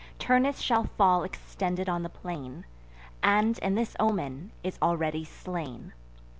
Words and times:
Turnus 0.17 0.57
shall 0.57 0.85
fall 0.85 1.21
extended 1.23 1.87
on 1.87 2.01
the 2.01 2.09
plain, 2.09 2.65
And, 3.21 3.59
in 3.59 3.75
this 3.75 3.95
omen, 3.99 4.51
is 4.63 4.79
already 4.81 5.23
slain. 5.23 5.93